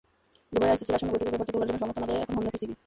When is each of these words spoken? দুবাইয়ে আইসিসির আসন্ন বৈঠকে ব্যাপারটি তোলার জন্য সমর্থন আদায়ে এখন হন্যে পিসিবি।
দুবাইয়ে 0.53 0.71
আইসিসির 0.73 0.95
আসন্ন 0.97 1.11
বৈঠকে 1.13 1.31
ব্যাপারটি 1.33 1.51
তোলার 1.53 1.67
জন্য 1.69 1.81
সমর্থন 1.81 2.03
আদায়ে 2.05 2.21
এখন 2.23 2.33
হন্যে 2.37 2.53
পিসিবি। 2.53 2.73